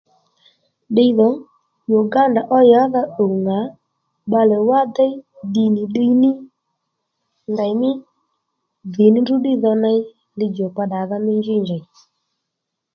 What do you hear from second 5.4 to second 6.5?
ddì nì ddiy ní